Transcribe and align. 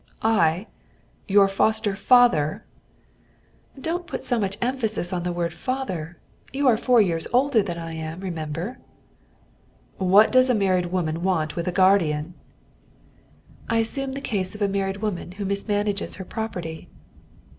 "I? 0.23 0.65
Your 1.27 1.47
foster 1.47 1.95
father?" 1.95 2.63
"Don't 3.79 4.07
put 4.07 4.23
so 4.23 4.39
much 4.39 4.57
emphasis 4.59 5.13
on 5.13 5.21
the 5.21 5.31
word 5.31 5.53
father. 5.53 6.17
You 6.51 6.67
are 6.69 6.75
four 6.75 6.99
years 6.99 7.27
older 7.31 7.61
than 7.61 7.77
I 7.77 7.93
am, 7.93 8.19
remember." 8.21 8.79
"What 9.99 10.31
does 10.31 10.49
a 10.49 10.55
married 10.55 10.87
woman 10.87 11.21
want 11.21 11.55
with 11.55 11.67
a 11.67 11.71
guardian?" 11.71 12.33
"I 13.69 13.77
assume 13.77 14.13
the 14.13 14.21
case 14.21 14.55
of 14.55 14.61
a 14.63 14.67
married 14.67 15.03
woman 15.03 15.33
who 15.33 15.45
mismanages 15.45 16.15
her 16.15 16.25
property." 16.25 16.89